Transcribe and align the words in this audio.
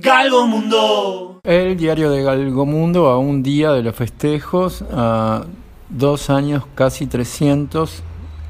Galgo 0.00 0.46
Mundo. 0.46 1.40
El 1.42 1.76
diario 1.76 2.08
de 2.12 2.22
Galgo 2.22 2.64
Mundo 2.64 3.08
a 3.08 3.18
un 3.18 3.42
día 3.42 3.72
de 3.72 3.82
los 3.82 3.96
festejos, 3.96 4.84
a 4.92 5.44
dos 5.88 6.30
años, 6.30 6.62
casi 6.76 7.08
300. 7.08 8.04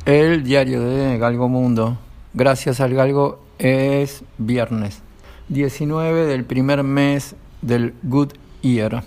El 0.05 0.45
diario 0.45 0.83
de 0.83 1.17
Galgo 1.17 1.49
Mundo. 1.49 1.97
Gracias 2.35 2.81
al 2.81 2.93
Galgo 2.93 3.41
es 3.59 4.25
viernes, 4.37 5.01
19 5.49 6.27
del 6.27 6.45
primer 6.45 6.83
mes 6.83 7.35
del 7.63 7.95
Good 8.03 8.35
Year. 8.61 9.03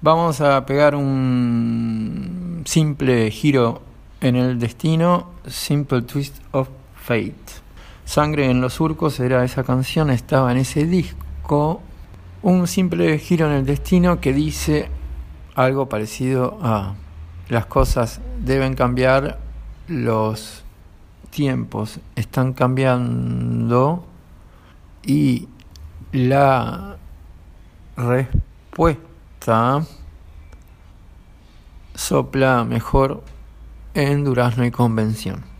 Vamos 0.00 0.40
a 0.40 0.64
pegar 0.64 0.94
un 0.94 2.62
simple 2.64 3.30
giro 3.30 3.82
en 4.22 4.36
el 4.36 4.58
destino, 4.58 5.26
Simple 5.46 6.00
Twist 6.00 6.36
of 6.52 6.70
Fate. 6.94 7.34
Sangre 8.06 8.50
en 8.50 8.62
los 8.62 8.72
surcos 8.72 9.20
era 9.20 9.44
esa 9.44 9.64
canción, 9.64 10.08
estaba 10.08 10.50
en 10.50 10.56
ese 10.56 10.86
disco. 10.86 11.23
Un 11.46 12.66
simple 12.66 13.18
giro 13.18 13.46
en 13.46 13.52
el 13.52 13.66
destino 13.66 14.18
que 14.20 14.32
dice 14.32 14.88
algo 15.54 15.88
parecido 15.88 16.58
a 16.62 16.94
las 17.48 17.66
cosas 17.66 18.20
deben 18.40 18.74
cambiar, 18.74 19.38
los 19.86 20.64
tiempos 21.28 22.00
están 22.16 22.54
cambiando 22.54 24.06
y 25.04 25.48
la 26.12 26.96
respuesta 27.96 29.84
sopla 31.94 32.64
mejor 32.64 33.22
en 33.92 34.24
Durazno 34.24 34.64
y 34.64 34.70
Convención. 34.70 35.53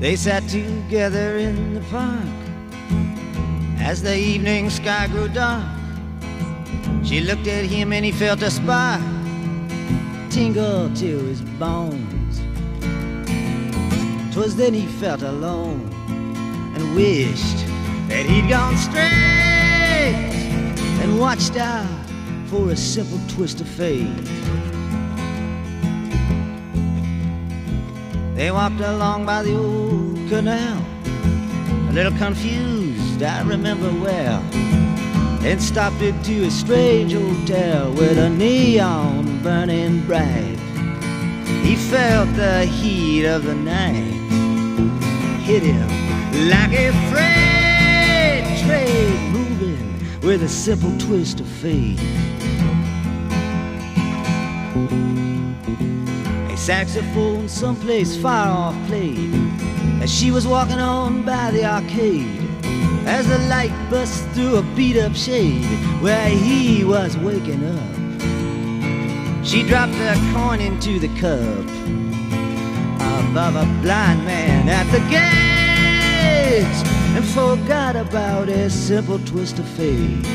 They 0.00 0.16
sat 0.16 0.48
together 0.48 1.36
in 1.36 1.74
the 1.74 1.82
park 1.82 2.24
as 3.78 4.02
the 4.02 4.16
evening 4.16 4.70
sky 4.70 5.06
grew 5.08 5.28
dark. 5.28 5.62
She 7.04 7.20
looked 7.20 7.46
at 7.46 7.66
him 7.66 7.92
and 7.92 8.02
he 8.02 8.10
felt 8.10 8.40
a 8.40 8.50
spark 8.50 9.02
tingle 10.30 10.88
to 10.94 11.18
his 11.26 11.42
bones. 11.42 12.40
Twas 14.32 14.56
then 14.56 14.72
he 14.72 14.86
felt 14.86 15.20
alone 15.20 15.92
and 16.74 16.96
wished 16.96 17.58
that 18.08 18.24
he'd 18.24 18.48
gone 18.48 18.78
straight 18.78 19.04
and 21.02 21.20
watched 21.20 21.56
out 21.56 21.86
for 22.46 22.70
a 22.70 22.76
simple 22.76 23.20
twist 23.28 23.60
of 23.60 23.68
fate. 23.68 24.39
They 28.40 28.50
walked 28.50 28.80
along 28.80 29.26
by 29.26 29.42
the 29.42 29.54
old 29.54 30.16
canal, 30.30 30.82
a 31.90 31.92
little 31.92 32.16
confused, 32.16 33.22
I 33.22 33.42
remember 33.42 33.92
well. 34.02 34.40
And 35.44 35.60
stopped 35.60 36.00
into 36.00 36.44
a 36.44 36.50
strange 36.50 37.12
hotel 37.12 37.92
with 37.92 38.16
a 38.16 38.30
neon 38.30 39.42
burning 39.42 40.06
bright. 40.06 40.56
He 41.62 41.76
felt 41.76 42.34
the 42.34 42.64
heat 42.64 43.26
of 43.26 43.44
the 43.44 43.54
night 43.54 44.14
hit 45.42 45.62
him 45.62 45.88
like 46.48 46.72
a 46.72 46.92
freight 47.10 48.58
train 48.64 49.32
moving 49.32 50.20
with 50.22 50.42
a 50.44 50.48
simple 50.48 50.96
twist 50.96 51.40
of 51.40 51.46
fate. 51.46 52.00
Saxophone 56.60 57.48
someplace 57.48 58.14
far 58.18 58.48
off 58.48 58.86
played 58.86 59.32
as 60.02 60.12
she 60.12 60.30
was 60.30 60.46
walking 60.46 60.78
on 60.78 61.22
by 61.24 61.50
the 61.52 61.64
arcade 61.64 62.46
as 63.06 63.26
the 63.26 63.38
light 63.48 63.72
bust 63.88 64.22
through 64.34 64.56
a 64.56 64.62
beat 64.76 64.98
up 64.98 65.14
shade 65.14 65.64
where 66.02 66.28
he 66.28 66.84
was 66.84 67.16
waking 67.16 67.64
up. 67.64 67.96
She 69.42 69.62
dropped 69.66 69.94
a 69.94 70.14
coin 70.34 70.60
into 70.60 70.98
the 70.98 71.08
cup 71.18 71.64
above 73.24 73.56
a 73.56 73.64
blind 73.80 74.26
man 74.26 74.68
at 74.68 74.84
the 74.92 75.00
gate 75.08 76.64
and 77.16 77.24
forgot 77.24 77.96
about 77.96 78.50
a 78.50 78.68
simple 78.68 79.18
twist 79.20 79.58
of 79.58 79.66
fate. 79.70 80.26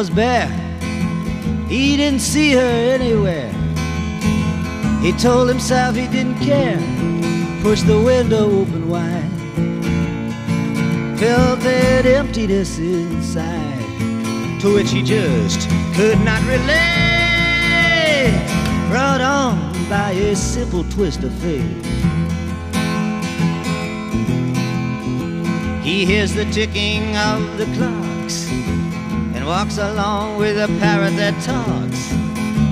Was 0.00 0.08
bare. 0.08 0.48
He 1.68 1.94
didn't 1.98 2.20
see 2.20 2.52
her 2.52 2.72
anywhere. 2.96 3.52
He 5.02 5.12
told 5.12 5.46
himself 5.50 5.94
he 5.94 6.06
didn't 6.08 6.38
care. 6.38 6.80
Pushed 7.60 7.86
the 7.86 8.00
window 8.00 8.46
open 8.62 8.88
wide. 8.88 9.30
Felt 11.20 11.60
that 11.60 12.06
emptiness 12.06 12.78
inside, 12.78 14.60
to 14.62 14.72
which 14.72 14.90
he 14.90 15.02
just 15.02 15.68
could 15.94 16.18
not 16.20 16.40
relate. 16.48 18.32
Brought 18.88 19.20
on 19.20 19.58
by 19.90 20.12
a 20.12 20.34
simple 20.34 20.84
twist 20.84 21.24
of 21.24 21.32
fate. 21.42 21.84
He 25.84 26.06
hears 26.06 26.32
the 26.32 26.46
ticking 26.46 27.14
of 27.18 27.58
the 27.58 27.66
clocks 27.76 28.09
and 28.09 28.09
walks 29.50 29.78
along 29.78 30.36
with 30.36 30.56
a 30.56 30.68
parrot 30.78 31.16
that 31.16 31.34
talks. 31.42 32.02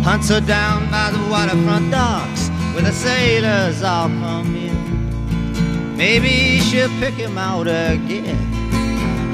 Hunts 0.07 0.29
her 0.29 0.41
down 0.41 0.89
by 0.93 1.11
the 1.11 1.19
waterfront 1.29 1.91
docks 1.91 2.51
where 2.73 2.85
the 2.85 2.93
sailors 2.93 3.83
all 3.83 4.07
come 4.07 4.55
in. 4.55 5.97
Maybe 5.97 6.61
she'll 6.61 6.97
pick 7.01 7.15
him 7.15 7.37
out 7.37 7.67
again. 7.67 8.37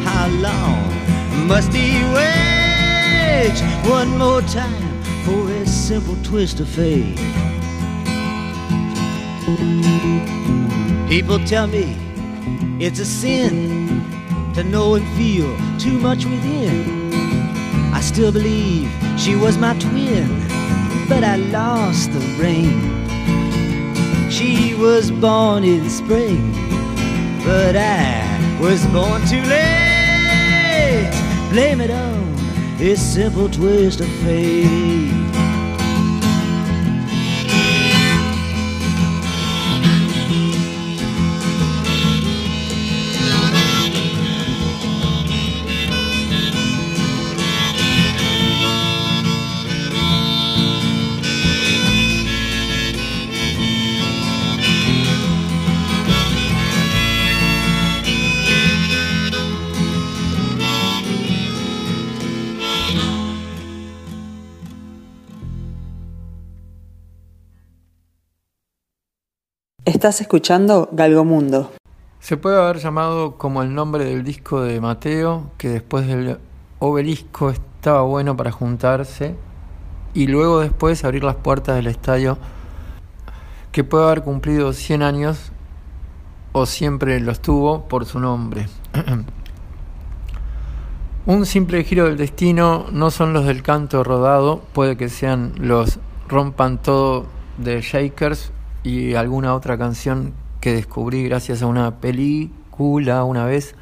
How 0.09 0.27
long 0.47 1.47
must 1.47 1.71
he 1.71 1.91
wait 2.17 3.59
one 3.91 4.17
more 4.17 4.41
time 4.41 5.03
for 5.27 5.51
a 5.51 5.67
simple 5.67 6.17
twist 6.23 6.61
of 6.61 6.69
fate? 6.69 7.19
People 11.11 11.39
tell 11.45 11.67
me 11.67 11.95
it's 12.81 13.01
a 13.01 13.05
sin 13.05 14.01
to 14.55 14.65
know 14.65 14.95
and 14.95 15.07
feel 15.19 15.55
too 15.79 15.99
much 15.99 16.25
within. 16.25 17.04
I 17.95 18.01
still 18.01 18.33
believe 18.33 18.91
she 19.17 19.37
was 19.37 19.57
my 19.57 19.79
twin, 19.79 20.29
but 21.09 21.23
I 21.23 21.37
lost 21.37 22.13
the 22.13 22.19
ring. 22.37 22.81
She 24.31 24.75
was 24.75 25.13
born 25.13 25.63
in 25.63 25.89
spring, 25.89 26.53
but 27.45 27.77
I 27.77 28.59
was 28.61 28.85
born 28.87 29.23
too 29.29 29.43
late. 29.43 31.15
Blame 31.51 31.81
it 31.81 31.91
on 31.91 32.35
a 32.81 32.97
simple 32.97 33.49
twist 33.49 34.01
of 34.01 34.09
fate. 34.25 35.34
Estás 70.05 70.21
escuchando 70.21 70.91
Galgomundo. 70.93 71.73
Se 72.21 72.37
puede 72.37 72.59
haber 72.59 72.77
llamado 72.77 73.39
como 73.39 73.63
el 73.63 73.75
nombre 73.75 74.05
del 74.05 74.23
disco 74.23 74.61
de 74.61 74.79
Mateo, 74.79 75.51
que 75.57 75.71
después 75.71 76.07
del 76.07 76.37
obelisco 76.79 77.49
estaba 77.49 78.03
bueno 78.03 78.37
para 78.37 78.53
juntarse 78.53 79.35
y 80.13 80.27
luego 80.27 80.61
después 80.61 81.07
abrir 81.07 81.25
las 81.25 81.37
puertas 81.37 81.77
del 81.77 81.87
estadio 81.87 82.37
que 83.73 83.83
puede 83.83 84.05
haber 84.05 84.21
cumplido 84.21 84.75
100 84.75 85.03
años 85.03 85.53
o 86.53 86.67
siempre 86.67 87.19
los 87.21 87.41
tuvo 87.41 87.89
por 87.89 88.05
su 88.05 88.21
nombre. 88.21 88.69
Un 91.25 91.47
simple 91.47 91.83
giro 91.83 92.05
del 92.05 92.19
destino 92.19 92.89
no 92.93 93.11
son 93.11 93.33
los 93.33 93.47
del 93.47 93.63
canto 93.63 94.05
rodado, 94.05 94.61
puede 94.75 94.99
que 94.99 95.09
sean 95.09 95.55
los 95.57 95.99
rompan 96.29 96.77
todo 96.77 97.25
de 97.57 97.81
Shakers 97.81 98.53
y 98.85 99.15
alguna 99.15 99.55
otra 99.55 99.77
canción 99.77 100.35
que 100.61 100.75
descubrí 100.75 101.25
gracias 101.25 101.63
a 101.63 101.67
una 101.67 101.97
película 101.97 103.25
una 103.25 103.45
vez 103.45 103.75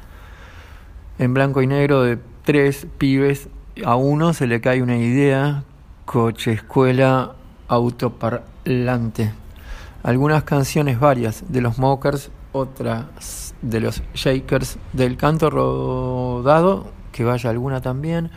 en 1.19 1.33
blanco 1.33 1.61
y 1.61 1.67
negro 1.67 2.01
de 2.01 2.17
tres 2.43 2.87
pibes. 2.97 3.49
A 3.85 3.95
uno 3.95 4.33
se 4.33 4.47
le 4.47 4.61
cae 4.61 4.81
una 4.81 4.97
idea, 4.97 5.63
coche, 6.05 6.53
escuela, 6.53 7.33
autoparlante. 7.67 9.33
Algunas 10.03 10.43
canciones 10.43 10.99
varias 10.99 11.43
de 11.47 11.61
los 11.61 11.77
Mokers, 11.77 12.31
otras 12.51 13.55
de 13.61 13.79
los 13.79 14.03
Shakers, 14.13 14.77
del 14.93 15.17
canto 15.17 15.49
rodado, 15.49 16.91
que 17.11 17.23
vaya 17.23 17.49
alguna 17.49 17.81
también. 17.81 18.29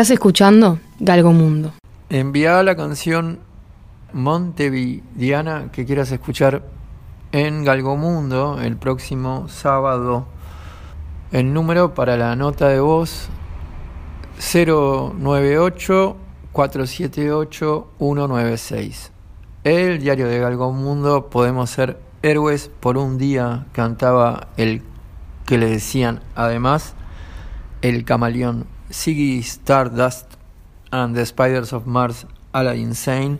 Estás 0.00 0.12
escuchando 0.12 0.78
Galgo 0.98 1.34
Mundo. 1.34 1.74
Envía 2.08 2.62
la 2.62 2.74
canción 2.74 3.38
Montevidiana 4.14 5.68
que 5.72 5.84
quieras 5.84 6.10
escuchar 6.10 6.62
en 7.32 7.64
Galgomundo 7.64 8.58
el 8.62 8.78
próximo 8.78 9.50
sábado. 9.50 10.24
El 11.32 11.52
número 11.52 11.92
para 11.92 12.16
la 12.16 12.34
nota 12.34 12.68
de 12.68 12.80
voz 12.80 13.28
098 14.38 16.16
478 16.50 17.88
196. 17.98 19.12
El 19.64 19.98
diario 19.98 20.28
de 20.28 20.38
Galgomundo 20.38 21.28
podemos 21.28 21.68
ser 21.68 22.00
héroes 22.22 22.70
por 22.80 22.96
un 22.96 23.18
día, 23.18 23.66
cantaba 23.72 24.48
el 24.56 24.80
que 25.44 25.58
le 25.58 25.66
decían 25.66 26.22
además 26.34 26.94
el 27.82 28.06
camaleón 28.06 28.64
Ziggy 28.90 29.42
Stardust 29.42 30.26
and 30.90 31.14
the 31.14 31.24
Spiders 31.24 31.72
of 31.72 31.86
Mars 31.86 32.26
a 32.52 32.62
la 32.62 32.74
Insane. 32.74 33.38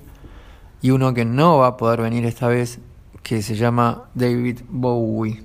Y 0.81 0.91
uno 0.91 1.13
que 1.13 1.25
no 1.25 1.59
va 1.59 1.67
a 1.67 1.77
poder 1.77 2.01
venir 2.01 2.25
esta 2.25 2.49
vez 2.49 2.79
que 3.23 3.43
se 3.43 3.57
llama 3.57 4.05
David 4.15 4.61
Bowie. 4.69 5.43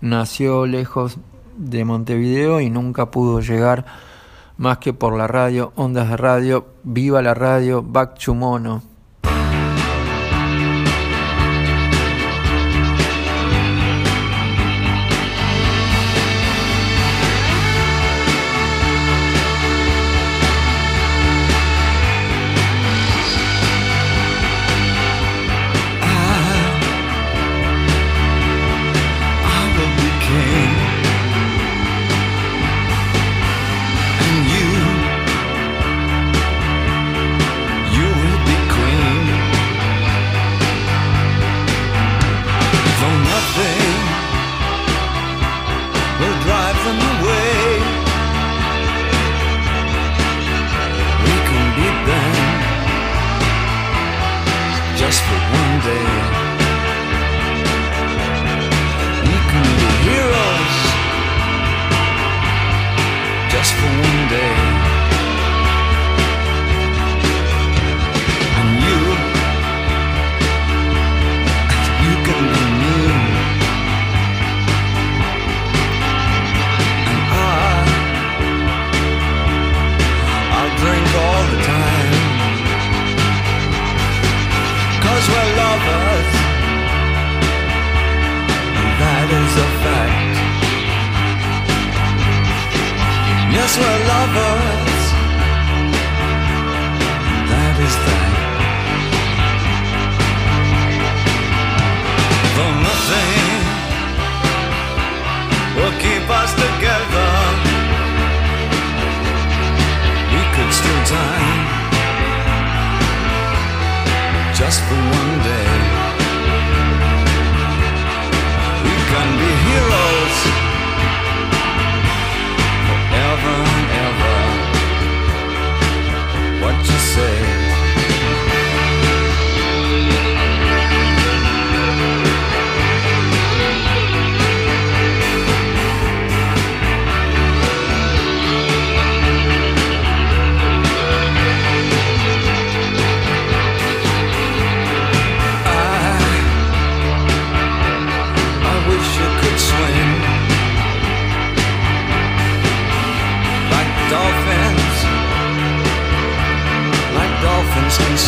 Nació 0.00 0.66
lejos 0.66 1.18
de 1.56 1.84
Montevideo 1.84 2.60
y 2.60 2.70
nunca 2.70 3.10
pudo 3.10 3.40
llegar 3.40 3.84
más 4.56 4.78
que 4.78 4.92
por 4.92 5.16
la 5.16 5.26
radio, 5.26 5.72
ondas 5.76 6.08
de 6.08 6.16
radio, 6.16 6.66
viva 6.84 7.20
la 7.22 7.34
radio, 7.34 7.82
back 7.82 8.18
to 8.18 8.34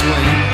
swing 0.00 0.49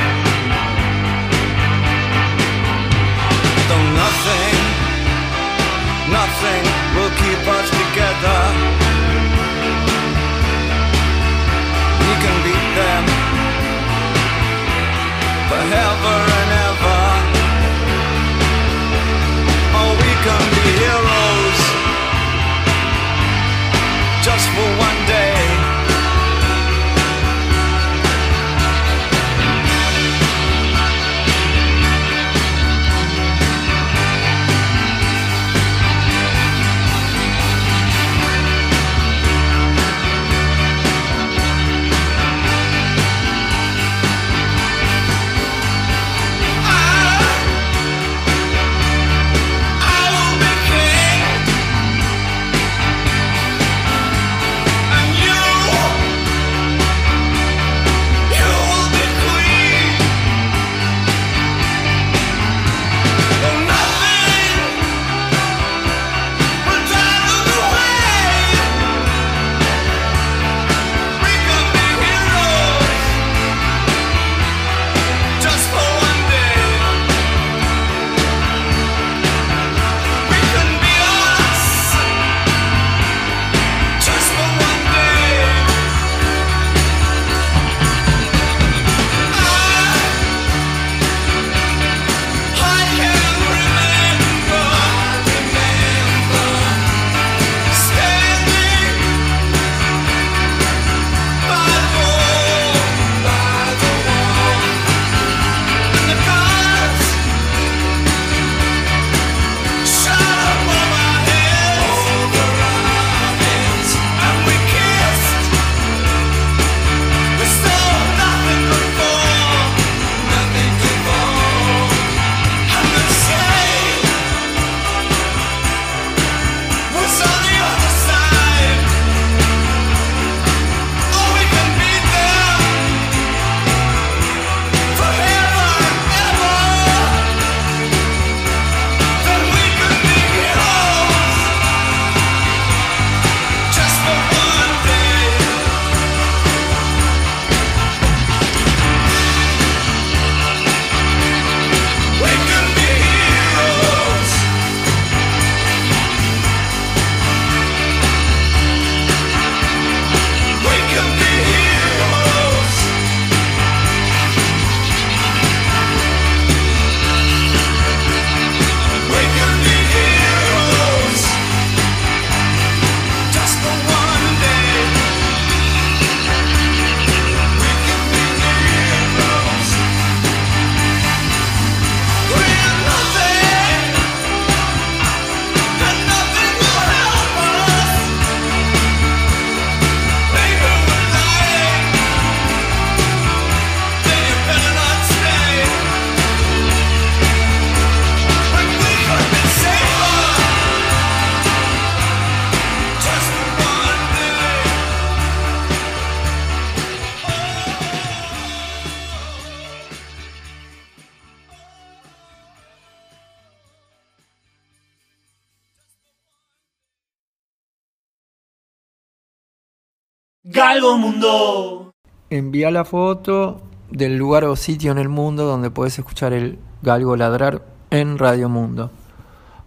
Galgo 220.69 220.99
Mundo. 220.99 221.95
Envía 222.29 222.73
la 222.73 222.85
foto 222.85 223.63
del 223.89 224.17
lugar 224.17 224.43
o 224.47 224.57
sitio 224.57 224.91
en 224.91 224.99
el 224.99 225.09
mundo 225.09 225.45
donde 225.45 225.71
puedes 225.71 225.97
escuchar 225.97 226.33
el 226.33 226.59
galgo 226.83 227.15
ladrar 227.15 227.65
en 227.91 228.19
Radio 228.19 228.49
Mundo. 228.49 228.91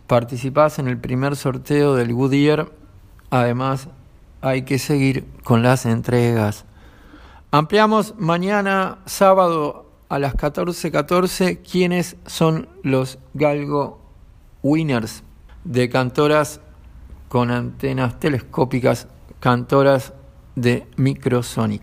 Participás 0.07 0.77
en 0.77 0.89
el 0.89 0.97
primer 0.97 1.37
sorteo 1.37 1.95
del 1.95 2.13
Goodyear. 2.13 2.69
Además, 3.29 3.87
hay 4.41 4.63
que 4.63 4.77
seguir 4.77 5.25
con 5.45 5.63
las 5.63 5.85
entregas. 5.85 6.65
Ampliamos 7.49 8.15
mañana 8.17 8.97
sábado 9.05 9.85
a 10.09 10.19
las 10.19 10.35
14:14 10.35 11.61
quiénes 11.61 12.17
son 12.25 12.67
los 12.83 13.19
Galgo 13.33 14.01
Winners 14.63 15.23
de 15.63 15.87
cantoras 15.87 16.59
con 17.29 17.51
antenas 17.51 18.19
telescópicas, 18.19 19.07
cantoras 19.39 20.11
de 20.59 20.85
Microsonic. 20.97 21.81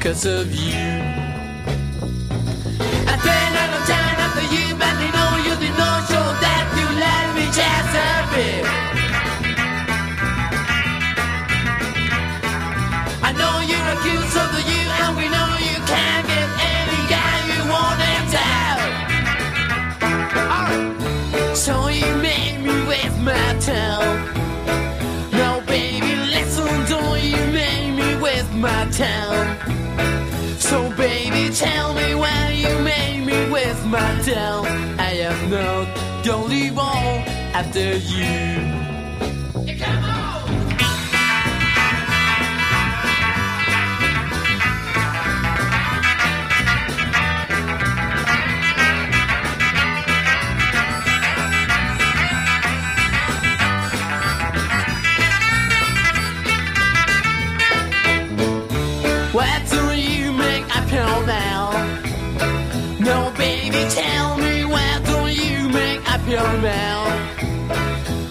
Blue 0.00 0.12
cause 0.12 0.26
of 0.26 0.52
you? 0.54 0.72
I 3.06 3.16
time 3.86 4.16
after 4.24 4.46
you, 4.54 4.74
know 5.16 5.30
you 5.46 5.54
did 5.60 5.76
show 6.08 6.26
that 6.40 6.64
you 6.76 6.86
let 6.98 7.34
me. 8.34 8.89
tell 34.34 34.64
I 35.08 35.12
am 35.28 35.50
not 35.50 36.24
gonna 36.24 36.44
leave 36.46 36.78
all 36.78 37.24
after 37.58 37.96
you. 37.96 38.54
Come 39.76 40.04
on. 40.04 40.29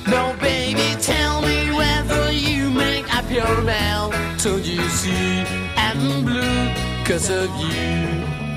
No, 0.08 0.34
baby, 0.40 0.96
tell 1.02 1.42
me 1.42 1.70
whether 1.72 2.32
you 2.32 2.70
make 2.70 3.14
up 3.14 3.30
your 3.30 3.62
mind. 3.62 4.40
So 4.40 4.56
you 4.56 4.82
see, 4.88 5.44
I'm 5.76 6.24
blue 6.24 6.74
cause 7.04 7.30
of 7.30 7.50
you. 7.60 8.49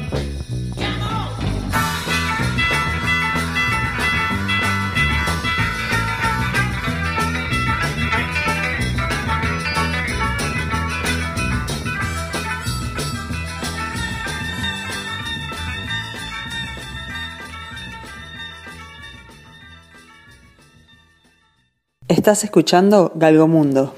Estás 22.13 22.45
escuchando 22.45 23.11
Galgomundo. 23.15 23.95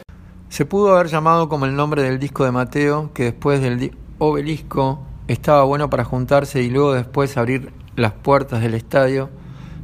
Se 0.49 0.65
pudo 0.65 0.95
haber 0.95 1.09
llamado 1.09 1.49
como 1.49 1.65
el 1.65 1.75
nombre 1.75 2.05
del 2.05 2.21
disco 2.21 2.45
de 2.45 2.53
Mateo, 2.53 3.11
que 3.13 3.25
después 3.25 3.61
del 3.61 3.99
obelisco 4.19 5.01
estaba 5.27 5.65
bueno 5.65 5.91
para 5.91 6.05
juntarse 6.05 6.63
y 6.63 6.71
luego 6.71 6.95
después 6.95 7.37
abrir 7.37 7.73
las 7.97 8.13
puertas 8.13 8.63
del 8.63 8.75
estadio, 8.75 9.31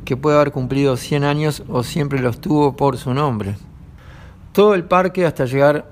que 0.05 0.17
puede 0.17 0.37
haber 0.37 0.53
cumplido 0.53 0.97
100 0.97 1.25
años 1.25 1.65
o 1.69 1.83
siempre 1.83 2.21
los 2.21 2.41
tuvo 2.41 2.77
por 2.77 2.99
su 2.99 3.15
nombre. 3.15 3.57
Todo 4.53 4.75
el 4.75 4.85
parque 4.85 5.27
hasta 5.27 5.47
llegar 5.47 5.91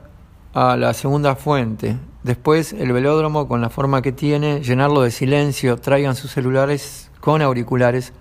a 0.55 0.77
la 0.77 0.95
segunda 0.95 1.35
fuente. 1.35 1.99
Después 2.23 2.73
el 2.73 2.93
velódromo 2.93 3.49
con 3.49 3.61
la 3.61 3.69
forma 3.69 4.01
que 4.01 4.13
tiene, 4.13 4.61
llenarlo 4.61 5.03
de 5.03 5.11
silencio, 5.11 5.77
traigan 5.79 6.15
sus 6.15 6.31
celulares 6.31 7.11
con 7.21 7.43
auriculares 7.43 8.13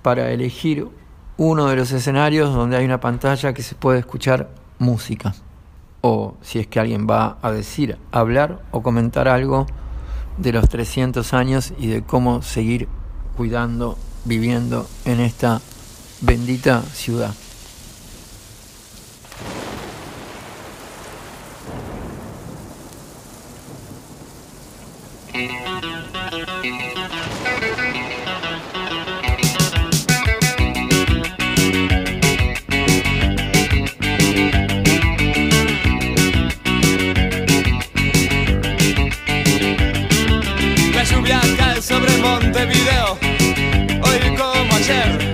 para 0.00 0.30
elegir 0.30 0.88
uno 1.38 1.66
de 1.66 1.76
los 1.76 1.92
escenarios 1.92 2.54
donde 2.54 2.76
hay 2.76 2.84
una 2.84 3.00
pantalla 3.00 3.52
que 3.52 3.62
se 3.62 3.74
puede 3.74 3.98
escuchar 3.98 4.48
música. 4.78 5.34
O 6.00 6.34
si 6.40 6.58
es 6.58 6.66
que 6.66 6.80
alguien 6.80 7.06
va 7.08 7.38
a 7.42 7.50
decir, 7.50 7.98
hablar 8.12 8.60
o 8.70 8.82
comentar 8.82 9.28
algo 9.28 9.66
de 10.38 10.52
los 10.52 10.68
300 10.68 11.34
años 11.34 11.72
y 11.78 11.88
de 11.88 12.02
cómo 12.02 12.42
seguir 12.42 12.88
cuidando, 13.36 13.98
viviendo 14.24 14.86
en 15.04 15.20
esta 15.20 15.60
bendita 16.22 16.82
ciudad. 16.82 17.34
Lluvia 41.10 41.40
cae 41.56 41.80
sobre 41.80 42.16
Montevideo, 42.18 43.18
hoy 44.02 44.36
como 44.36 44.74
ayer. 44.76 45.25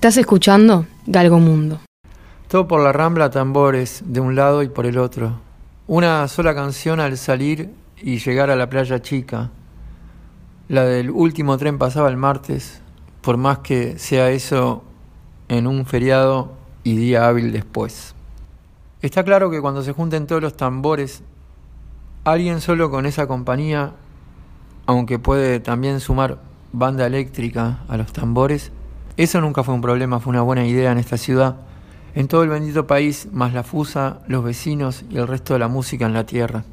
Estás 0.00 0.16
escuchando 0.16 0.86
Galgo 1.06 1.38
Mundo. 1.40 1.78
Todo 2.48 2.66
por 2.66 2.82
la 2.82 2.90
rambla 2.90 3.28
tambores, 3.28 4.02
de 4.06 4.20
un 4.20 4.34
lado 4.34 4.62
y 4.62 4.70
por 4.70 4.86
el 4.86 4.96
otro. 4.96 5.38
Una 5.86 6.26
sola 6.26 6.54
canción 6.54 7.00
al 7.00 7.18
salir 7.18 7.74
y 8.00 8.16
llegar 8.16 8.48
a 8.48 8.56
la 8.56 8.70
playa 8.70 9.02
chica. 9.02 9.50
La 10.68 10.84
del 10.84 11.10
último 11.10 11.58
tren 11.58 11.76
pasaba 11.76 12.08
el 12.08 12.16
martes, 12.16 12.80
por 13.20 13.36
más 13.36 13.58
que 13.58 13.98
sea 13.98 14.30
eso 14.30 14.84
en 15.48 15.66
un 15.66 15.84
feriado 15.84 16.54
y 16.82 16.96
día 16.96 17.28
hábil 17.28 17.52
después. 17.52 18.14
Está 19.02 19.22
claro 19.22 19.50
que 19.50 19.60
cuando 19.60 19.82
se 19.82 19.92
junten 19.92 20.26
todos 20.26 20.40
los 20.40 20.56
tambores, 20.56 21.22
alguien 22.24 22.62
solo 22.62 22.90
con 22.90 23.04
esa 23.04 23.26
compañía, 23.26 23.92
aunque 24.86 25.18
puede 25.18 25.60
también 25.60 26.00
sumar 26.00 26.38
banda 26.72 27.06
eléctrica 27.06 27.80
a 27.86 27.98
los 27.98 28.14
tambores, 28.14 28.72
eso 29.22 29.40
nunca 29.40 29.62
fue 29.62 29.74
un 29.74 29.80
problema, 29.80 30.20
fue 30.20 30.30
una 30.30 30.42
buena 30.42 30.66
idea 30.66 30.92
en 30.92 30.98
esta 30.98 31.16
ciudad, 31.16 31.56
en 32.14 32.26
todo 32.26 32.42
el 32.42 32.48
bendito 32.48 32.86
país, 32.86 33.28
más 33.32 33.52
la 33.52 33.62
fusa, 33.62 34.20
los 34.26 34.42
vecinos 34.42 35.04
y 35.10 35.18
el 35.18 35.26
resto 35.26 35.52
de 35.52 35.60
la 35.60 35.68
música 35.68 36.06
en 36.06 36.14
la 36.14 36.24
tierra. 36.24 36.64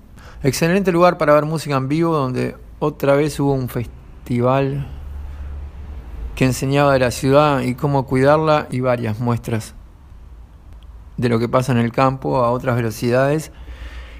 Excelente 0.43 0.91
lugar 0.91 1.17
para 1.17 1.33
ver 1.33 1.45
música 1.45 1.75
en 1.75 1.87
vivo, 1.87 2.15
donde 2.15 2.55
otra 2.79 3.15
vez 3.15 3.39
hubo 3.39 3.53
un 3.53 3.69
festival 3.69 4.87
que 6.35 6.45
enseñaba 6.45 6.93
de 6.93 6.99
la 6.99 7.11
ciudad 7.11 7.61
y 7.61 7.75
cómo 7.75 8.05
cuidarla 8.05 8.67
y 8.71 8.79
varias 8.79 9.19
muestras 9.19 9.73
de 11.17 11.29
lo 11.29 11.39
que 11.39 11.49
pasa 11.49 11.71
en 11.71 11.79
el 11.79 11.91
campo 11.91 12.37
a 12.43 12.51
otras 12.51 12.75
velocidades 12.75 13.51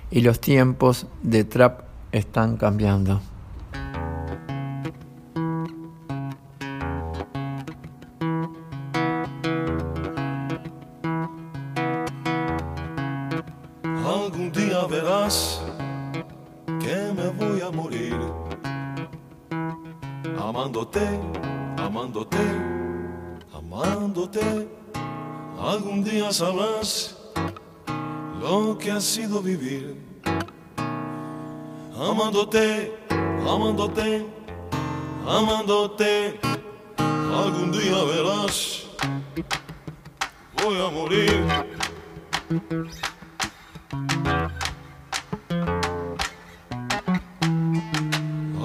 y 0.10 0.22
los 0.22 0.42
tiempos 0.42 1.08
de 1.22 1.44
trap 1.44 1.82
están 2.12 2.58
cambiando. 2.58 3.22
Algún 37.98 38.10
día 38.10 38.22
verás, 38.22 38.84
voy 40.62 40.78
a. 40.78 40.86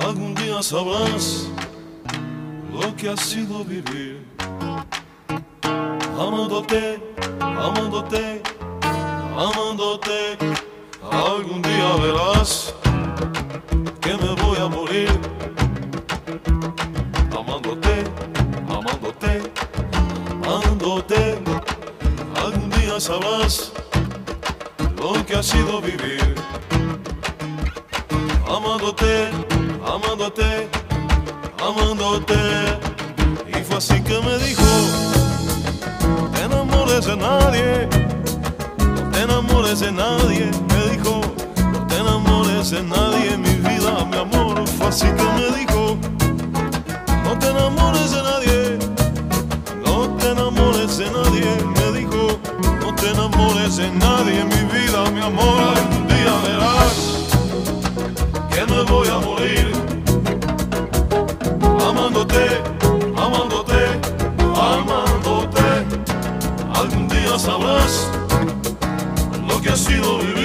Algún 0.06 0.34
día 0.34 0.62
sabrás 0.62 1.48
lo 2.72 2.94
que 2.96 3.08
ha 3.08 3.16
sido 3.16 3.64
vivir 3.64 4.26
amándote, 6.18 7.00
amándote. 7.40 8.42
Algún 11.10 11.62
día 11.62 11.96
verás 11.96 12.74
que 14.00 14.14
me 14.14 14.41
sabrás 23.02 23.72
lo 24.96 25.26
que 25.26 25.34
ha 25.34 25.42
sido 25.42 25.80
vivir 25.80 26.36
amándote, 28.46 29.28
amándote, 29.84 30.68
amándote. 31.58 32.38
Y 33.48 33.64
fue 33.64 33.78
así 33.78 34.00
que 34.02 34.20
me 34.20 34.38
dijo, 34.38 34.62
no 36.06 36.30
te 36.30 36.42
enamores 36.44 37.06
de 37.06 37.16
nadie, 37.16 37.88
no 38.78 39.10
te 39.10 39.20
enamores 39.22 39.80
de 39.80 39.90
nadie. 39.90 40.50
Me 40.70 40.96
dijo, 40.96 41.20
no 41.72 41.86
te 41.88 41.96
enamores 41.96 42.70
de 42.70 42.82
nadie, 42.84 43.36
mi 43.36 43.54
vida, 43.68 44.04
mi 44.04 44.16
amor. 44.16 44.64
Fue 44.78 44.86
así 44.86 45.06
que 45.06 45.24
me 45.38 45.58
dijo, 45.58 45.98
no 47.24 47.36
te 47.36 47.48
enamores 47.48 48.12
de 48.12 48.22
nadie, 48.22 48.78
no 49.84 50.08
te 50.18 50.30
enamores 50.30 50.98
de 50.98 51.10
nadie. 51.10 51.81
Te 53.02 53.10
enamores 53.10 53.78
de 53.78 53.90
nadie, 53.90 54.44
mi 54.44 54.62
vida, 54.72 55.10
mi 55.10 55.20
amor. 55.20 55.76
Algún 55.76 56.06
día 56.06 56.34
verás 56.46 57.26
que 58.48 58.64
me 58.72 58.82
voy 58.84 59.08
a 59.08 59.18
morir 59.18 59.72
amándote, 61.84 62.62
amándote, 63.16 64.00
amándote. 64.54 65.84
Algún 66.72 67.08
día 67.08 67.36
sabrás 67.40 68.08
lo 69.48 69.60
que 69.60 69.70
ha 69.70 69.76
sido 69.76 70.18
vivir 70.18 70.41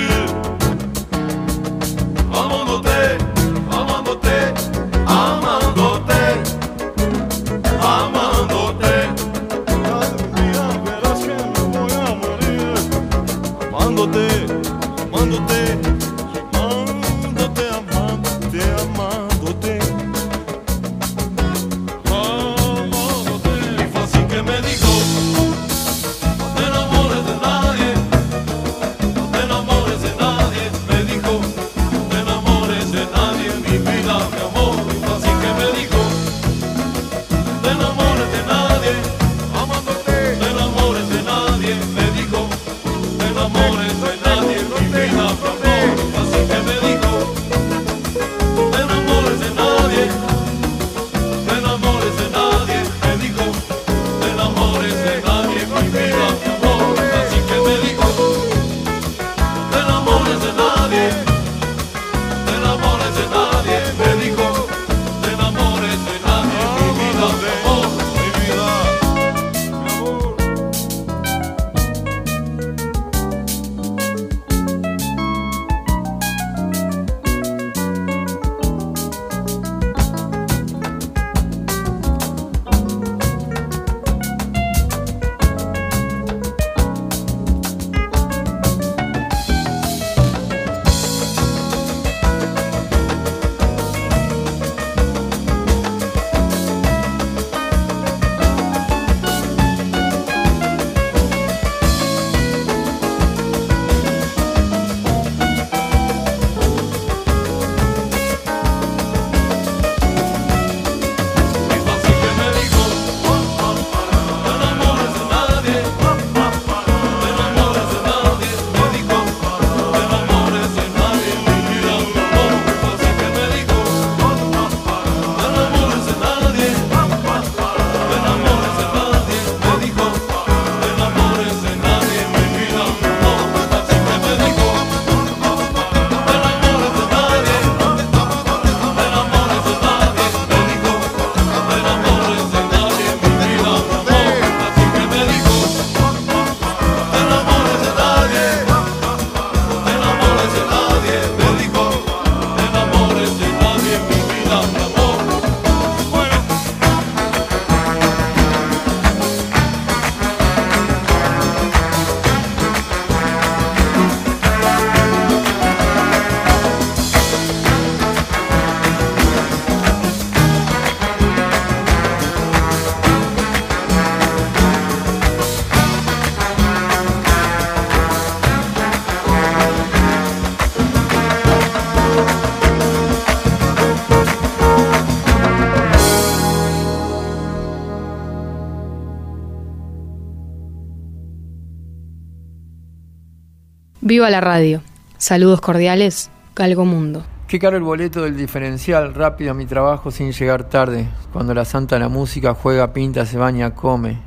Viva 194.17 194.31
la 194.31 194.41
radio. 194.41 194.81
Saludos 195.19 195.61
cordiales, 195.61 196.31
Galgo 196.55 196.85
Mundo. 196.85 197.23
Qué 197.47 197.59
caro 197.59 197.77
el 197.77 197.83
boleto 197.83 198.23
del 198.23 198.35
diferencial, 198.35 199.13
rápido 199.13 199.51
a 199.51 199.53
mi 199.53 199.67
trabajo 199.67 200.09
sin 200.09 200.31
llegar 200.31 200.63
tarde. 200.63 201.07
Cuando 201.31 201.53
la 201.53 201.65
santa 201.65 201.99
la 201.99 202.09
música 202.09 202.55
juega, 202.55 202.93
pinta, 202.93 203.27
se 203.27 203.37
baña, 203.37 203.75
come. 203.75 204.17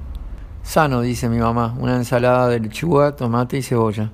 Sano, 0.62 1.00
dice 1.00 1.28
mi 1.28 1.38
mamá, 1.38 1.74
una 1.76 1.96
ensalada 1.96 2.46
de 2.46 2.60
lechuga, 2.60 3.16
tomate 3.16 3.58
y 3.58 3.62
cebolla. 3.62 4.12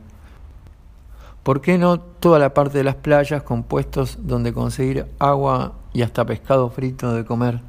¿Por 1.43 1.61
qué 1.61 1.77
no 1.77 2.01
toda 2.01 2.39
la 2.39 2.55
parte 2.55 2.79
de 2.79 2.85
las 2.85 2.95
playas 2.95 3.43
con 3.43 3.63
puestos 3.63 4.17
donde 4.23 4.55
conseguir 4.55 5.05
agua 5.19 5.75
y 5.93 6.01
hasta 6.01 6.25
pescado 6.25 6.71
frito 6.71 7.13
de 7.13 7.27
comer? 7.27 7.61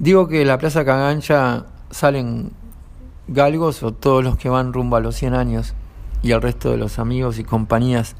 Digo 0.00 0.26
que 0.26 0.44
la 0.44 0.58
Plaza 0.58 0.84
Cagancha 0.84 1.64
salen 1.92 2.50
galgos 3.28 3.84
o 3.84 3.92
todos 3.92 4.24
los 4.24 4.36
que 4.36 4.48
van 4.48 4.72
rumbo 4.72 4.96
a 4.96 5.00
los 5.00 5.14
100 5.14 5.34
años 5.34 5.76
y 6.22 6.32
el 6.32 6.40
resto 6.40 6.70
de 6.70 6.76
los 6.76 6.98
amigos 6.98 7.38
y 7.38 7.44
compañías 7.44 8.16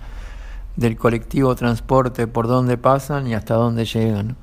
del 0.76 0.96
colectivo 0.96 1.54
transporte 1.54 2.26
por 2.26 2.46
dónde 2.46 2.76
pasan 2.76 3.26
y 3.26 3.34
hasta 3.34 3.54
dónde 3.54 3.84
llegan. 3.84 4.36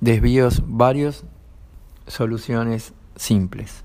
Desvíos 0.00 0.62
varios, 0.66 1.24
soluciones 2.06 2.94
simples. 3.16 3.84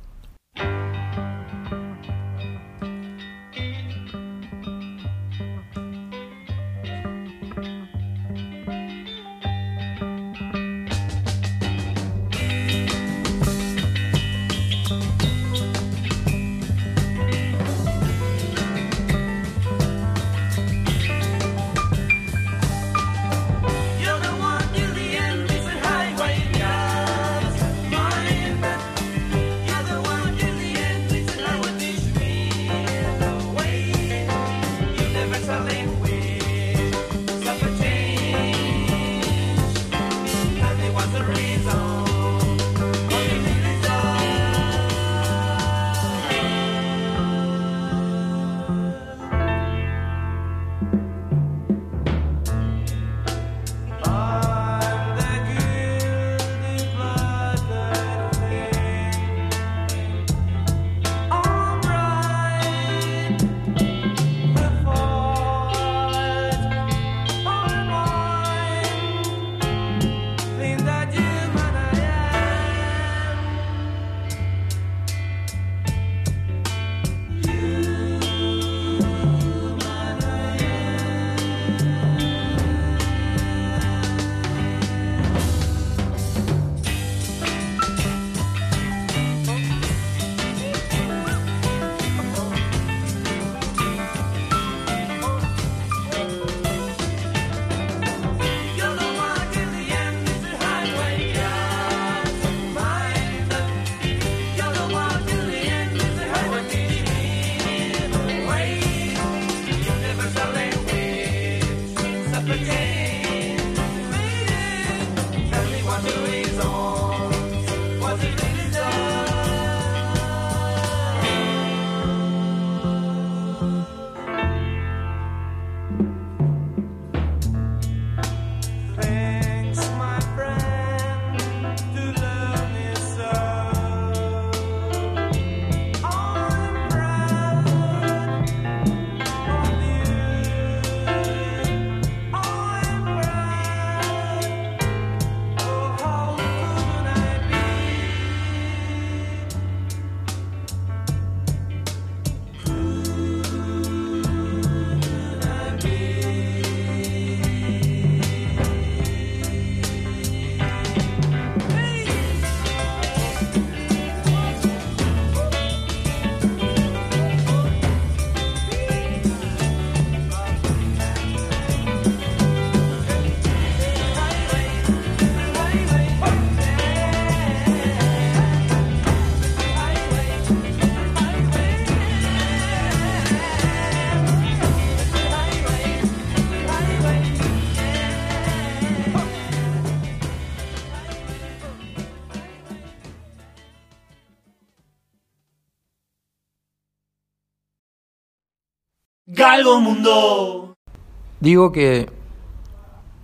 Digo 201.40 201.72
que 201.72 202.10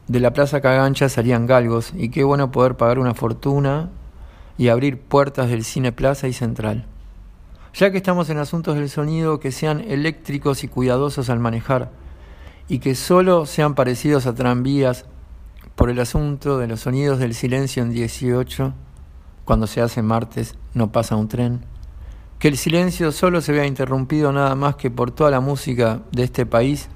de 0.07 0.19
la 0.19 0.33
Plaza 0.33 0.59
Cagancha 0.61 1.07
salían 1.07 1.47
galgos 1.47 1.93
y 1.95 2.09
qué 2.09 2.23
bueno 2.23 2.51
poder 2.51 2.75
pagar 2.75 2.99
una 2.99 3.13
fortuna 3.13 3.89
y 4.57 4.67
abrir 4.67 4.99
puertas 4.99 5.49
del 5.49 5.63
Cine 5.63 5.91
Plaza 5.91 6.27
y 6.27 6.33
Central. 6.33 6.85
Ya 7.73 7.91
que 7.91 7.97
estamos 7.97 8.29
en 8.29 8.37
asuntos 8.37 8.75
del 8.75 8.89
sonido, 8.89 9.39
que 9.39 9.51
sean 9.51 9.79
eléctricos 9.81 10.63
y 10.63 10.67
cuidadosos 10.67 11.29
al 11.29 11.39
manejar 11.39 11.91
y 12.67 12.79
que 12.79 12.95
solo 12.95 13.45
sean 13.45 13.75
parecidos 13.75 14.25
a 14.25 14.35
tranvías 14.35 15.05
por 15.75 15.89
el 15.89 15.99
asunto 15.99 16.57
de 16.57 16.67
los 16.67 16.81
sonidos 16.81 17.19
del 17.19 17.33
silencio 17.33 17.81
en 17.83 17.91
18, 17.91 18.73
cuando 19.45 19.67
se 19.67 19.81
hace 19.81 20.01
martes 20.01 20.55
no 20.73 20.91
pasa 20.91 21.15
un 21.15 21.27
tren. 21.27 21.70
Que 22.41 22.47
el 22.47 22.57
silencio 22.57 23.11
solo 23.11 23.39
se 23.39 23.51
vea 23.51 23.67
interrumpido 23.67 24.31
nada 24.31 24.55
más 24.55 24.75
que 24.75 24.89
por 24.89 25.11
toda 25.11 25.29
la 25.29 25.41
música 25.41 26.01
de 26.11 26.23
este 26.23 26.47
país 26.47 26.89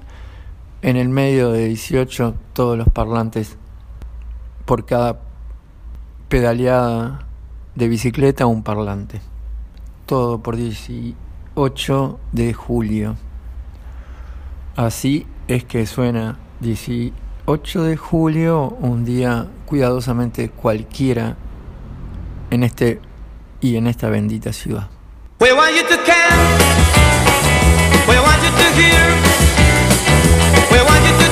en 0.82 0.96
el 0.96 1.08
medio 1.08 1.52
de 1.52 1.68
18 1.68 2.34
todos 2.52 2.76
los 2.76 2.88
parlantes 2.88 3.56
por 4.64 4.86
cada 4.86 5.20
pedaleada 6.28 7.28
de 7.76 7.86
bicicleta 7.86 8.46
un 8.46 8.64
parlante. 8.64 9.20
Todo 10.04 10.42
por 10.42 10.56
18 10.56 12.18
de 12.32 12.52
julio. 12.52 13.14
Así 14.74 15.28
es 15.46 15.62
que 15.62 15.86
suena 15.86 16.40
18 16.58 17.84
de 17.84 17.96
julio, 17.96 18.76
un 18.80 19.04
día 19.04 19.46
cuidadosamente 19.64 20.50
cualquiera 20.50 21.36
en 22.50 22.64
este 22.64 23.00
y 23.60 23.76
en 23.76 23.86
esta 23.86 24.08
bendita 24.08 24.52
ciudad. 24.52 24.88
We 25.38 25.52
want 25.52 25.74
you 25.74 25.82
to 25.82 25.98
care. 26.02 26.32
We 28.08 28.16
want 28.16 28.42
you 28.42 28.50
to 28.50 28.66
hear. 28.72 29.04
We 30.72 30.78
want 30.82 31.04
you 31.04 31.18
to. 31.20 31.25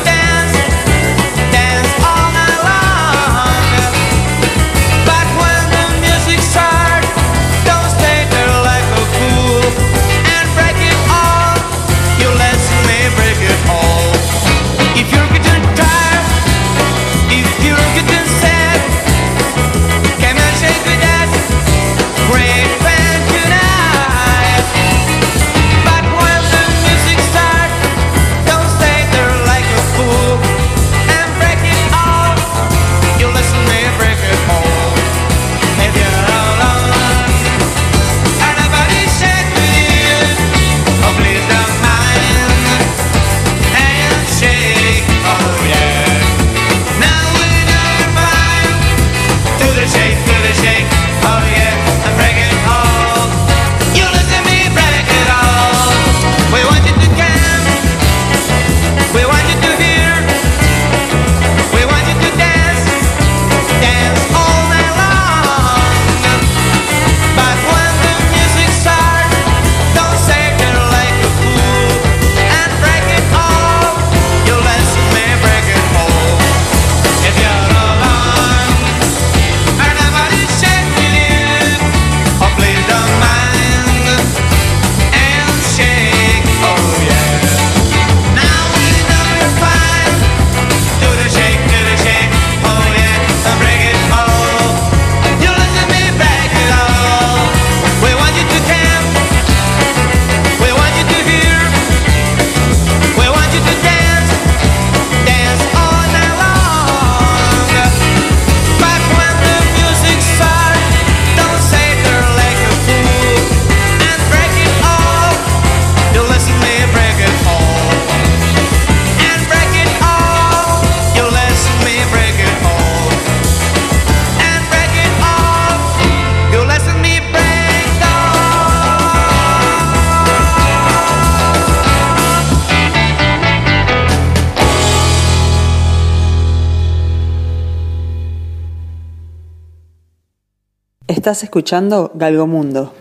Estás 141.24 141.42
escuchando 141.42 142.12
Galgomundo. 142.14 142.92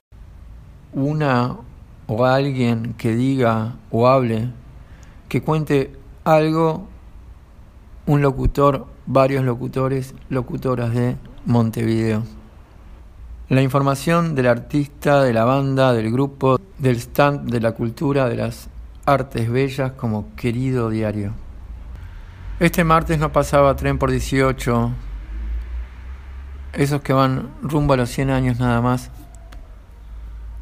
Una 0.93 1.57
o 2.07 2.23
alguien 2.23 2.93
que 2.93 3.13
diga 3.13 3.75
o 3.91 4.07
hable, 4.07 4.47
que 5.27 5.41
cuente 5.41 5.91
algo, 6.23 6.87
un 8.05 8.21
locutor, 8.21 8.87
varios 9.07 9.43
locutores, 9.43 10.15
locutoras 10.29 10.93
de 10.93 11.17
Montevideo. 11.45 12.23
La 13.49 13.61
información 13.61 14.35
del 14.35 14.47
artista, 14.47 15.21
de 15.21 15.33
la 15.33 15.43
banda, 15.43 15.91
del 15.91 16.09
grupo, 16.09 16.61
del 16.77 16.95
stand, 16.95 17.51
de 17.51 17.59
la 17.59 17.73
cultura, 17.73 18.29
de 18.29 18.37
las 18.37 18.69
artes 19.05 19.51
bellas 19.51 19.91
como 19.97 20.33
querido 20.37 20.89
diario. 20.89 21.33
Este 22.61 22.85
martes 22.85 23.19
no 23.19 23.33
pasaba 23.33 23.75
tren 23.75 23.97
por 23.97 24.11
18, 24.11 24.91
esos 26.73 27.01
que 27.01 27.13
van 27.13 27.51
rumbo 27.61 27.93
a 27.93 27.97
los 27.97 28.09
100 28.09 28.31
años 28.31 28.59
nada 28.59 28.81
más, 28.81 29.11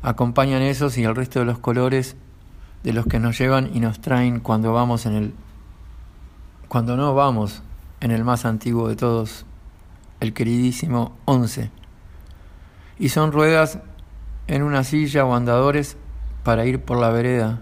acompañan 0.02 0.62
esos 0.62 0.98
y 0.98 1.04
el 1.04 1.16
resto 1.16 1.40
de 1.40 1.46
los 1.46 1.60
colores 1.60 2.16
de 2.84 2.94
los 2.94 3.06
que 3.06 3.20
nos 3.20 3.38
llevan 3.38 3.70
y 3.74 3.80
nos 3.80 4.02
traen 4.02 4.40
cuando 4.40 4.74
vamos 4.74 5.06
en 5.06 5.14
el 5.14 5.34
cuando 6.68 6.96
no 6.96 7.14
vamos 7.14 7.64
en 8.00 8.12
el 8.12 8.24
más 8.24 8.46
antiguo 8.46 8.88
de 8.88 8.96
todos, 8.96 9.46
el 10.22 10.34
queridísimo 10.34 11.18
11. 11.26 11.70
Y 12.98 13.10
son 13.10 13.34
ruedas 13.34 13.80
en 14.48 14.64
una 14.64 14.86
silla 14.86 15.26
o 15.26 15.36
andadores 15.36 15.98
para 16.44 16.66
ir 16.66 16.82
por 16.82 16.98
la 16.98 17.10
vereda, 17.10 17.60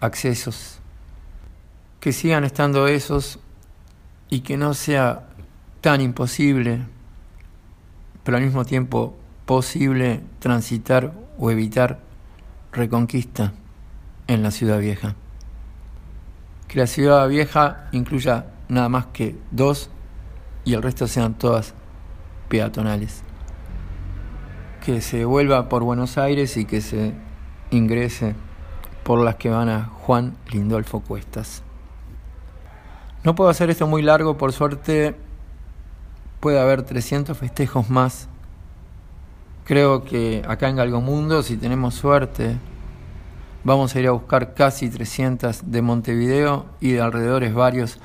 accesos. 0.00 0.80
Que 2.00 2.12
sigan 2.12 2.42
estando 2.42 2.88
esos 2.88 3.38
y 4.28 4.40
que 4.40 4.56
no 4.56 4.74
sea 4.74 5.28
tan 5.80 6.00
imposible 6.00 6.84
pero 8.24 8.36
al 8.36 8.44
mismo 8.44 8.64
tiempo 8.64 9.16
posible 9.46 10.20
transitar 10.38 11.12
o 11.38 11.50
evitar 11.50 12.00
reconquista 12.72 13.52
en 14.26 14.42
la 14.42 14.50
ciudad 14.50 14.78
vieja. 14.78 15.14
Que 16.68 16.78
la 16.78 16.86
ciudad 16.86 17.28
vieja 17.28 17.88
incluya 17.92 18.46
nada 18.68 18.88
más 18.88 19.06
que 19.06 19.36
dos 19.50 19.90
y 20.64 20.74
el 20.74 20.82
resto 20.82 21.06
sean 21.06 21.34
todas 21.34 21.74
peatonales. 22.48 23.22
Que 24.84 25.00
se 25.00 25.24
vuelva 25.24 25.68
por 25.68 25.82
Buenos 25.82 26.18
Aires 26.18 26.56
y 26.56 26.64
que 26.64 26.80
se 26.80 27.14
ingrese 27.70 28.34
por 29.02 29.20
las 29.20 29.36
que 29.36 29.50
van 29.50 29.68
a 29.68 29.84
Juan 29.84 30.36
Lindolfo 30.50 31.00
Cuestas. 31.00 31.62
No 33.24 33.34
puedo 33.34 33.50
hacer 33.50 33.70
esto 33.70 33.86
muy 33.86 34.02
largo, 34.02 34.36
por 34.36 34.52
suerte 34.52 35.14
puede 36.42 36.58
haber 36.58 36.82
300 36.82 37.38
festejos 37.38 37.88
más. 37.88 38.26
Creo 39.64 40.02
que 40.02 40.42
acá 40.48 40.68
en 40.68 40.74
Galgomundo, 40.74 41.44
si 41.44 41.56
tenemos 41.56 41.94
suerte, 41.94 42.56
vamos 43.62 43.94
a 43.94 44.00
ir 44.00 44.08
a 44.08 44.10
buscar 44.10 44.52
casi 44.52 44.90
300 44.90 45.70
de 45.70 45.82
Montevideo 45.82 46.66
y 46.80 46.90
de 46.90 47.00
alrededores 47.00 47.54
varios. 47.54 48.00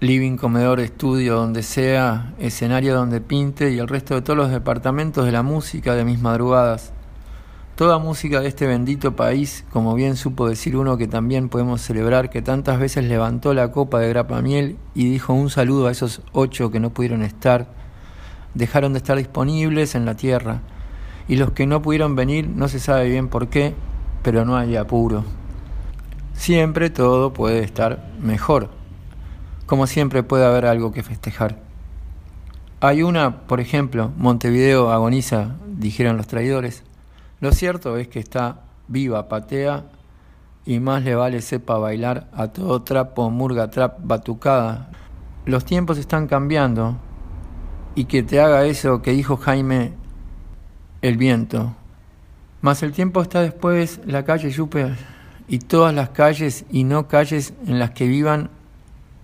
Living, 0.00 0.36
comedor, 0.36 0.78
estudio, 0.78 1.36
donde 1.36 1.62
sea, 1.62 2.34
escenario 2.38 2.94
donde 2.94 3.22
pinte 3.22 3.70
y 3.70 3.78
el 3.78 3.88
resto 3.88 4.14
de 4.14 4.20
todos 4.20 4.36
los 4.36 4.50
departamentos 4.50 5.24
de 5.24 5.32
la 5.32 5.42
música 5.42 5.94
de 5.94 6.04
mis 6.04 6.20
madrugadas. 6.20 6.92
Toda 7.76 7.98
música 7.98 8.40
de 8.40 8.46
este 8.46 8.68
bendito 8.68 9.16
país, 9.16 9.64
como 9.72 9.94
bien 9.94 10.14
supo 10.14 10.48
decir 10.48 10.76
uno 10.76 10.96
que 10.96 11.08
también 11.08 11.48
podemos 11.48 11.80
celebrar, 11.80 12.30
que 12.30 12.40
tantas 12.40 12.78
veces 12.78 13.04
levantó 13.04 13.52
la 13.52 13.72
copa 13.72 13.98
de 13.98 14.10
grapa 14.10 14.40
miel 14.42 14.76
y 14.94 15.10
dijo 15.10 15.32
un 15.32 15.50
saludo 15.50 15.88
a 15.88 15.90
esos 15.90 16.22
ocho 16.30 16.70
que 16.70 16.78
no 16.78 16.90
pudieron 16.90 17.22
estar, 17.22 17.66
dejaron 18.54 18.92
de 18.92 18.98
estar 18.98 19.16
disponibles 19.16 19.96
en 19.96 20.04
la 20.04 20.14
tierra. 20.14 20.60
Y 21.26 21.34
los 21.34 21.50
que 21.50 21.66
no 21.66 21.82
pudieron 21.82 22.14
venir 22.14 22.48
no 22.48 22.68
se 22.68 22.78
sabe 22.78 23.08
bien 23.08 23.26
por 23.26 23.48
qué, 23.48 23.74
pero 24.22 24.44
no 24.44 24.56
hay 24.56 24.76
apuro. 24.76 25.24
Siempre 26.32 26.90
todo 26.90 27.32
puede 27.32 27.64
estar 27.64 28.08
mejor. 28.20 28.70
Como 29.66 29.88
siempre 29.88 30.22
puede 30.22 30.46
haber 30.46 30.66
algo 30.66 30.92
que 30.92 31.02
festejar. 31.02 31.58
Hay 32.80 33.02
una, 33.02 33.48
por 33.48 33.58
ejemplo, 33.58 34.12
Montevideo 34.16 34.92
agoniza, 34.92 35.56
dijeron 35.66 36.16
los 36.16 36.28
traidores. 36.28 36.84
Lo 37.44 37.52
cierto 37.52 37.98
es 37.98 38.08
que 38.08 38.20
está 38.20 38.62
viva, 38.88 39.28
patea 39.28 39.84
y 40.64 40.80
más 40.80 41.04
le 41.04 41.14
vale 41.14 41.42
sepa 41.42 41.76
bailar 41.76 42.26
a 42.32 42.48
todo 42.48 42.80
trapo, 42.80 43.28
murga, 43.28 43.68
trap, 43.68 43.98
batucada. 44.02 44.88
Los 45.44 45.66
tiempos 45.66 45.98
están 45.98 46.26
cambiando 46.26 46.96
y 47.94 48.06
que 48.06 48.22
te 48.22 48.40
haga 48.40 48.64
eso 48.64 49.02
que 49.02 49.10
dijo 49.10 49.36
Jaime 49.36 49.92
el 51.02 51.18
viento. 51.18 51.76
Mas 52.62 52.82
el 52.82 52.92
tiempo 52.92 53.20
está 53.20 53.42
después, 53.42 54.00
la 54.06 54.24
calle 54.24 54.48
Yupe 54.48 54.94
y 55.46 55.58
todas 55.58 55.94
las 55.94 56.08
calles 56.08 56.64
y 56.70 56.84
no 56.84 57.08
calles 57.08 57.52
en 57.66 57.78
las 57.78 57.90
que 57.90 58.08
vivan 58.08 58.48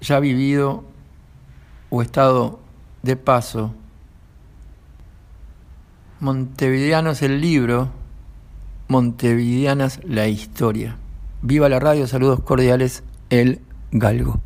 ya 0.03 0.21
vivido 0.21 0.85
o 1.89 2.03
estado 2.03 2.61
de 3.03 3.17
paso. 3.17 3.73
Montevideanos 6.21 7.23
el 7.23 7.41
libro 7.41 7.99
montevideanas 8.91 10.01
la 10.05 10.27
historia. 10.27 10.97
Viva 11.43 11.69
la 11.69 11.79
radio, 11.79 12.07
saludos 12.09 12.41
cordiales, 12.41 13.05
el 13.31 13.61
galgo. 13.93 14.41